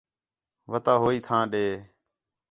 [0.71, 1.65] وَتا ہوئی تھاں ݙے